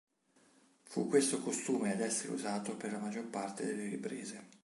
Fu 0.81 1.07
questo 1.07 1.41
costume 1.41 1.91
ad 1.93 2.01
essere 2.01 2.33
usato 2.33 2.75
per 2.75 2.91
la 2.91 2.97
maggior 2.97 3.25
parte 3.27 3.67
delle 3.67 3.87
riprese. 3.87 4.49